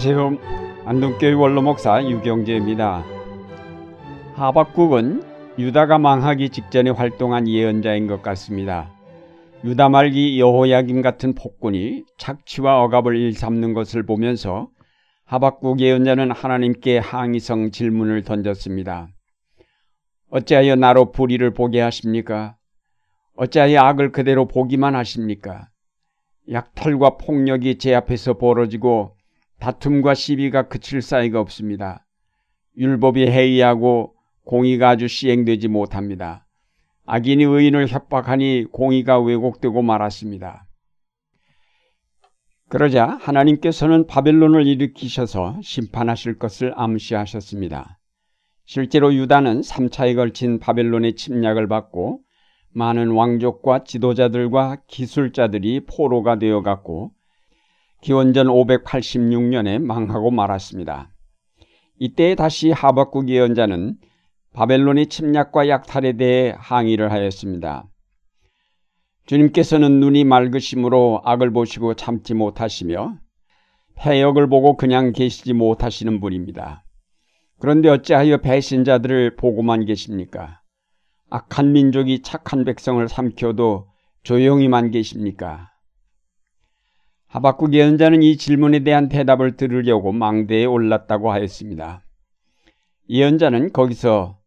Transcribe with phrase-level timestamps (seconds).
[0.00, 0.38] 안녕하세요.
[0.84, 3.04] 안동교회 원로목사 유경재입니다.
[4.34, 5.24] 하박국은
[5.58, 8.94] 유다가 망하기 직전에 활동한 예언자인 것 같습니다.
[9.64, 14.68] 유다 말기 여호야김 같은 폭군이 착취와 억압을 일삼는 것을 보면서
[15.24, 19.08] 하박국 예언자는 하나님께 항의성 질문을 던졌습니다.
[20.30, 22.54] 어찌하여 나로 불의를 보게 하십니까?
[23.34, 25.66] 어찌하여 악을 그대로 보기만 하십니까?
[26.52, 29.17] 약탈과 폭력이 제 앞에서 벌어지고
[29.60, 32.06] 다툼과 시비가 그칠 사이가 없습니다.
[32.76, 36.46] 율법이 해이하고 공의가 아주 시행되지 못합니다.
[37.06, 40.66] 악인이 의인을 협박하니 공의가 왜곡되고 말았습니다.
[42.68, 47.98] 그러자 하나님께서는 바벨론을 일으키셔서 심판하실 것을 암시하셨습니다.
[48.66, 52.20] 실제로 유다는 3차에 걸친 바벨론의 침략을 받고
[52.74, 57.12] 많은 왕족과 지도자들과 기술자들이 포로가 되어갔고
[58.00, 61.10] 기원전 586년에 망하고 말았습니다.
[61.98, 63.96] 이때 다시 하박국 예언자는
[64.52, 67.88] 바벨론의 침략과 약탈에 대해 항의를 하였습니다.
[69.26, 73.18] 주님께서는 눈이 맑으심으로 악을 보시고 참지 못하시며
[73.96, 76.84] 폐역을 보고 그냥 계시지 못하시는 분입니다.
[77.58, 80.62] 그런데 어찌하여 배신자들을 보고만 계십니까?
[81.30, 83.88] 악한 민족이 착한 백성을 삼켜도
[84.22, 85.67] 조용히만 계십니까?
[87.28, 92.02] 하박국 예언자는 이 질문에 대한 대답을 들으려고 망대에 올랐다고 하였습니다.
[93.10, 94.38] 예언자는 거기서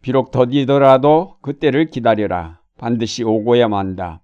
[0.00, 2.60] 비록 더디더라도 그때를 기다려라.
[2.78, 4.22] 반드시 오고야 만다.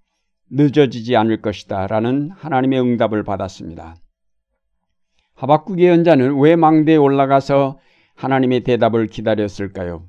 [0.51, 1.89] 늦어지지 않을 것이다.
[1.89, 3.97] 라는 하나님의 응답을 받았습니다.
[5.35, 7.81] 하박국 예언자는 왜 망대에 올라가서
[8.15, 10.05] 하나님의 대답을 기다렸을까요?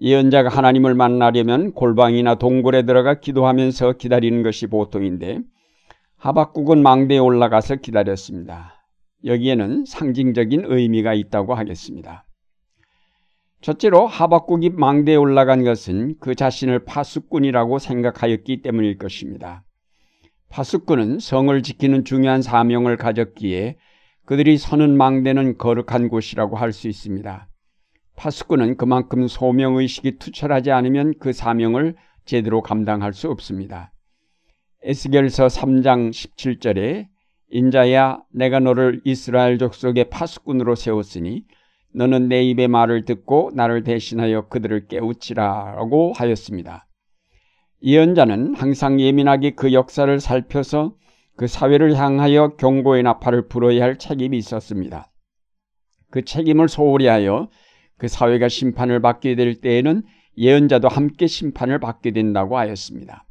[0.00, 5.40] 예언자가 하나님을 만나려면 골방이나 동굴에 들어가 기도하면서 기다리는 것이 보통인데
[6.24, 8.86] 하박국은 망대에 올라가서 기다렸습니다.
[9.26, 12.24] 여기에는 상징적인 의미가 있다고 하겠습니다.
[13.60, 19.64] 첫째로 하박국이 망대에 올라간 것은 그 자신을 파수꾼이라고 생각하였기 때문일 것입니다.
[20.48, 23.76] 파수꾼은 성을 지키는 중요한 사명을 가졌기에
[24.24, 27.48] 그들이 서는 망대는 거룩한 곳이라고 할 수 있습니다.
[28.16, 33.90] 파수꾼은 그만큼 소명의식이 투철하지 않으면 그 사명을 제대로 감당할 수 없습니다.
[34.86, 37.06] 에스겔서 3장 17절에
[37.48, 41.44] 인자야 내가 너를 이스라엘 족속의 파수꾼으로 세웠으니
[41.94, 46.86] 너는 내 입의 말을 듣고 나를 대신하여 그들을 깨우치라라고 하였습니다.
[47.82, 50.94] 예언자는 항상 예민하게 그 역사를 살펴서
[51.36, 55.10] 그 사회를 향하여 경고의 나팔을 불어야 할 책임이 있었습니다.
[56.10, 57.48] 그 책임을 소홀히 하여
[57.96, 60.02] 그 사회가 심판을 받게 될 때에는
[60.36, 63.24] 예언자도 함께 심판을 받게 된다고 하였습니다.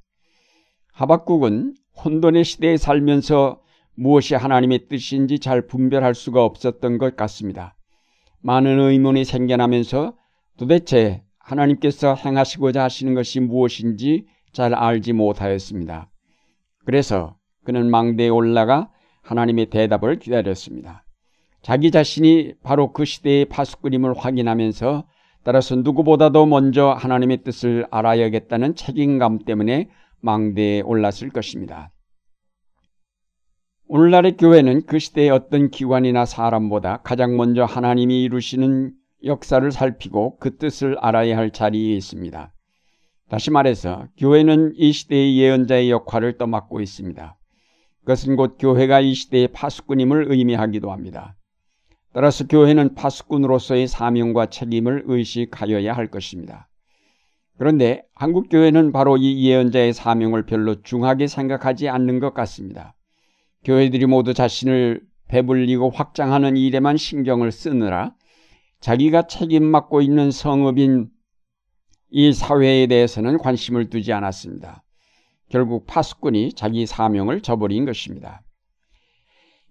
[0.94, 3.60] 하박국은 혼돈의 시대에 살면서
[3.96, 7.76] 무엇이 하나님의 뜻인지 잘 분별할 수가 없었던 것 같습니다.
[8.42, 10.14] 많은 의문이 생겨나면서
[10.58, 16.10] 도대체 하나님께서 행하시고자 하시는 것이 무엇인지 잘 알지 못하였습니다.
[16.86, 18.90] 그래서 그는 망대에 올라가
[19.24, 21.04] 하나님의 대답을 기다렸습니다.
[21.62, 25.06] 자기 자신이 바로 그 시대의 파수꾼임을 확인하면서
[25.44, 29.90] 따라서 누구보다도 먼저 하나님의 뜻을 알아야겠다는 책임감 때문에
[30.24, 31.92] 망대에 올랐을 것입니다.
[33.88, 38.94] 오늘날의 교회는 그 시대의 어떤 기관이나 사람보다 가장 먼저 하나님이 이루시는
[39.26, 42.54] 역사를 살피고 그 뜻을 알아야 할 자리에 있습니다.
[43.30, 47.38] 다시 말해서 교회는 이 시대의 예언자의 역할을 떠맡고 있습니다.
[48.00, 51.36] 그것은 곧 교회가 이 시대의 파수꾼임을 의미하기도 합니다.
[52.14, 56.70] 따라서 교회는 파수꾼으로서의 사명과 책임을 의식하여야 할 것입니다.
[57.58, 62.96] 그런데 한국 교회는 바로 이 예언자의 사명을 별로 중하게 생각하지 않는 것 같습니다.
[63.64, 68.14] 교회들이 모두 자신을 배불리고 확장하는 일에만 신경을 쓰느라
[68.82, 71.10] 자기가 책임 맡고 있는 성읍인
[72.10, 74.84] 이 사회에 대해서는 관심을 두지 않았습니다.
[75.50, 78.42] 결국 파수꾼이 자기 사명을 저버린 것입니다.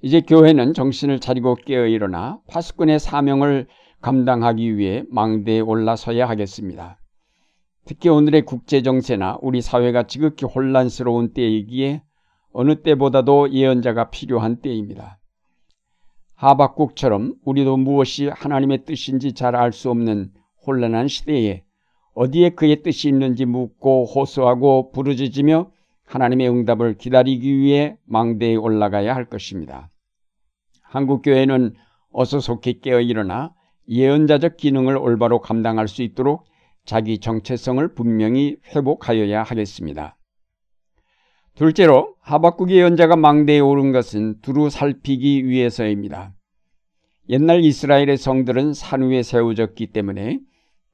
[0.00, 3.68] 이제 교회는 정신을 차리고 깨어 일어나 파수꾼의 사명을
[4.00, 7.01] 감당하기 위해 망대에 올라서야 하겠습니다.
[7.84, 12.02] 특히 오늘의 국제정세나 우리 사회가 지극히 혼란스러운 때이기에
[12.52, 15.18] 어느 때보다도 예언자가 필요한 때입니다.
[16.36, 20.32] 하박국처럼 우리도 무엇이 하나님의 뜻인지 잘 알 수 없는
[20.66, 21.64] 혼란한 시대에
[22.14, 25.70] 어디에 그의 뜻이 있는지 묻고 호소하고 부르짖으며
[26.04, 29.90] 하나님의 응답을 기다리기 위해 망대에 올라가야 할 것입니다.
[30.82, 31.74] 한국교회는
[32.12, 33.54] 어서 속히 깨어 일어나
[33.88, 36.44] 예언자적 기능을 올바로 감당할 수 있도록
[36.84, 40.16] 자기 정체성을 분명히 회복하여야 하겠습니다.
[41.54, 46.34] 둘째로 하박국의 연자가 망대에 오른 것은 두루 살피기 위해서입니다.
[47.28, 50.40] 옛날 이스라엘의 성들은 산 위에 세워졌기 때문에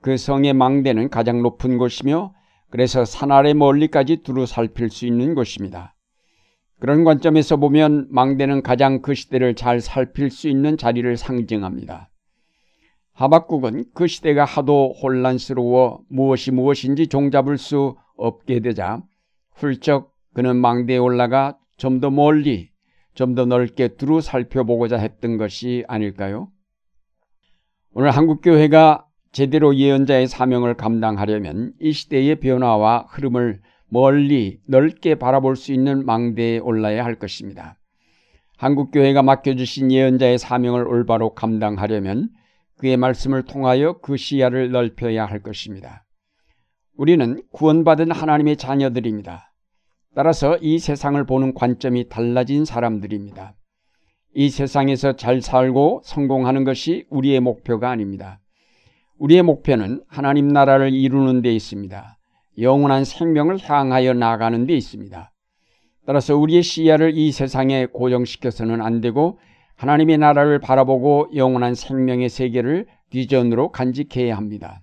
[0.00, 2.35] 그 성의 망대는 가장 높은 곳이며
[2.70, 5.94] 그래서 산 아래 멀리까지 두루 살필 수 있는 곳입니다.
[6.81, 12.11] 그런 관점에서 보면 망대는 가장 그 시대를 잘 살필 수 있는 자리를 상징합니다.
[13.19, 19.03] 하박국은 그 시대가 하도 혼란스러워 무엇이 무엇인지 종잡을 수 없게 되자
[19.55, 22.70] 훌쩍 그는 망대에 올라가 좀 더 멀리,
[23.15, 26.49] 좀 더 넓게 두루 살펴보고자 했던 것이 아닐까요?
[27.93, 36.06] 오늘 한국교회가 제대로 예언자의 사명을 감당하려면 이 시대의 변화와 흐름을 멀리 넓게 바라볼 수 있는
[36.06, 37.79] 망대에 올라야 할 것입니다.
[38.59, 42.29] 한국교회가 맡겨주신 예언자의 사명을 올바로 감당하려면
[42.78, 46.04] 그의 말씀을 통하여 그 시야를 넓혀야 할 것입니다.
[46.96, 49.52] 우리는 구원받은 하나님의 자녀들입니다.
[50.14, 53.54] 따라서 이 세상을 보는 관점이 달라진 사람들입니다.
[54.34, 58.40] 이 세상에서 잘 살고 성공하는 것이 우리의 목표가 아닙니다.
[59.19, 62.19] 우리의 목표는 하나님 나라를 이루는 데 있습니다.
[62.60, 65.32] 영원한 생명을 향하여 나가는 데 있습니다.
[66.06, 69.38] 따라서 우리의 시야를 이 세상에 고정시켜서는 안 되고
[69.78, 74.80] 하나님의 나라를 바라보고 영원한 생명의 세계를 비전으로 간직해야 합니다.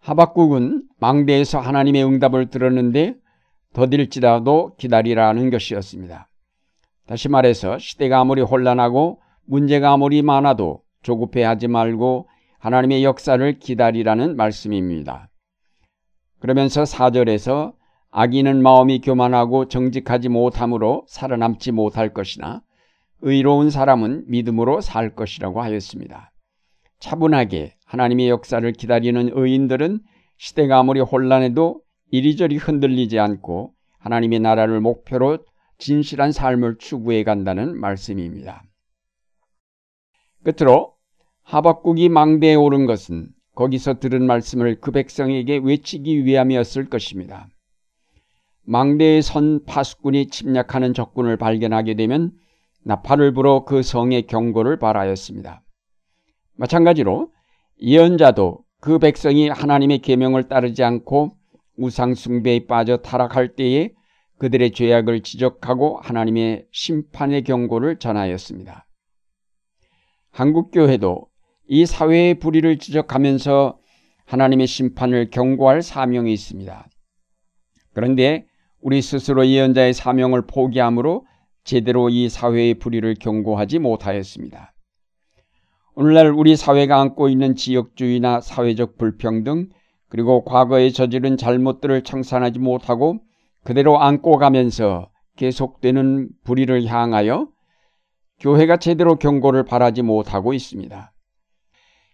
[0.00, 3.14] 하박국은 망대에서 하나님의 응답을 들었는데
[3.74, 6.28] 더딜지라도 기다리라는 것이었습니다.
[7.06, 12.28] 다시 말해서 시대가 아무리 혼란하고 문제가 아무리 많아도 조급해하지 말고
[12.58, 15.28] 하나님의 역사를 기다리라는 말씀입니다.
[16.38, 17.74] 그러면서 4절에서
[18.10, 22.62] 악인은 마음이 교만하고 정직하지 못함으로 살아남지 못할 것이나
[23.22, 26.32] 의로운 사람은 믿음으로 살 것이라고 하였습니다.
[27.00, 30.00] 차분하게 하나님의 역사를 기다리는 의인들은
[30.38, 31.80] 시대가 아무리 혼란해도
[32.10, 35.38] 이리저리 흔들리지 않고 하나님의 나라를 목표로
[35.78, 38.62] 진실한 삶을 추구해 간다는 말씀입니다.
[40.44, 40.94] 끝으로
[41.42, 47.48] 하박국이 망대에 오른 것은 거기서 들은 말씀을 그 백성에게 외치기 위함이었을 것입니다.
[48.64, 52.32] 망대에 선 파수꾼이 침략하는 적군을 발견하게 되면
[52.86, 55.60] 나팔을 불어 그 성의 경고를 발하였습니다.
[56.54, 57.32] 마찬가지로
[57.82, 61.36] 예언자도 그 백성이 하나님의 계명을 따르지 않고
[61.76, 63.90] 우상 숭배에 빠져 타락할 때에
[64.38, 68.86] 그들의 죄악을 지적하고 하나님의 심판의 경고를 전하였습니다.
[70.30, 71.26] 한국교회도
[71.66, 73.80] 이 사회의 불의를 지적하면서
[74.26, 76.88] 하나님의 심판을 경고할 사명이 있습니다.
[77.94, 78.46] 그런데
[78.80, 81.26] 우리 스스로 예언자의 사명을 포기함으로
[81.66, 84.72] 제대로 이 사회의 불의를 경고하지 못하였습니다.
[85.96, 89.70] 오늘날 우리 사회가 안고 있는 지역주의나 사회적 불평등
[90.08, 93.18] 그리고 과거에 저지른 잘못들을 청산하지 못하고
[93.64, 97.48] 그대로 안고 가면서 계속되는 불의를 향하여
[98.38, 101.12] 교회가 제대로 경고를 바라지 못하고 있습니다.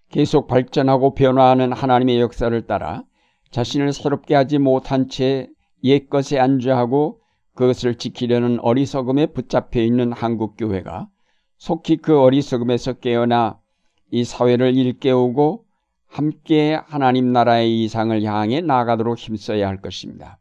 [0.09, 3.03] 계속 발전하고 변화하는 하나님의 역사를 따라
[3.51, 5.49] 자신을 새롭게 하지 못한 채
[5.85, 7.22] 옛것에 안주하고
[7.55, 11.09] 그것을 지키려는 어리석음에 붙잡혀 있는 한국교회가
[11.59, 13.59] 속히 그 어리석음에서 깨어나
[14.11, 15.65] 이 사회를 일깨우고
[16.07, 20.39] 함께 하나님 나라의 이상을 향해 나아가도록 힘써야 할 것입니다.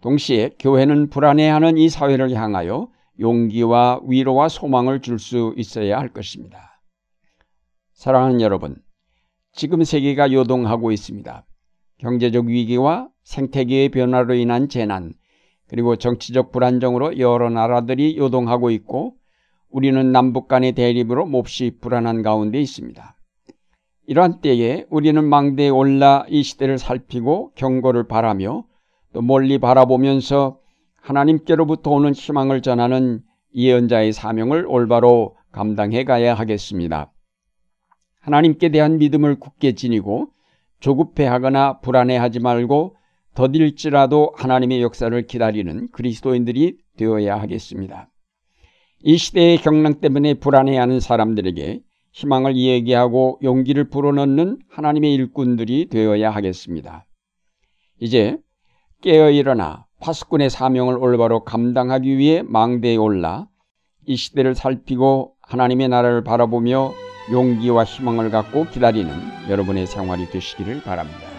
[0.00, 6.80] 동시에 교회는 불안해하는 이 사회를 향하여 용기와 위로와 소망을 줄 수 있어야 할 것입니다.
[7.92, 8.76] 사랑하는 여러분,
[9.52, 11.44] 지금 세계가 요동하고 있습니다.
[11.98, 15.12] 경제적 위기와 생태계의 변화로 인한 재난,
[15.70, 19.14] 그리고 정치적 불안정으로 여러 나라들이 요동하고 있고
[19.70, 23.16] 우리는 남북 간의 대립으로 몹시 불안한 가운데 있습니다.
[24.08, 28.64] 이러한 때에 우리는 망대에 올라 이 시대를 살피고 경고를 바라며
[29.12, 30.58] 또 멀리 바라보면서
[31.00, 33.22] 하나님께로부터 오는 희망을 전하는
[33.54, 37.12] 예언자의 사명을 올바로 감당해 가야 하겠습니다.
[38.22, 40.30] 하나님께 대한 믿음을 굳게 지니고
[40.80, 42.96] 조급해하거나 불안해하지 말고
[43.34, 48.08] 더딜지라도 하나님의 역사를 기다리는 그리스도인들이 되어야 하겠습니다.
[49.02, 51.80] 이 시대의 경랑 때문에 불안해하는 사람들에게
[52.12, 57.06] 희망을 이야기하고 용기를 불어넣는 하나님의 일꾼들이 되어야 하겠습니다.
[58.00, 58.36] 이제
[59.00, 63.46] 깨어 일어나 파수꾼의 사명을 올바로 감당하기 위해 망대에 올라
[64.06, 66.92] 이 시대를 살피고 하나님의 나라를 바라보며
[67.32, 69.12] 용기와 희망을 갖고 기다리는
[69.48, 71.29] 여러분의 생활이 되시기를 바랍니다.